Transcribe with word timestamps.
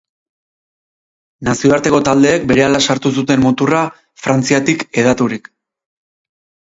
Nazioarteko 1.49 1.99
taldeek 2.07 2.47
berehala 2.53 2.81
sartu 2.85 3.11
zuten 3.19 3.45
muturra 3.47 3.83
Frantziatik 4.25 4.83
hedaturik. 5.03 5.53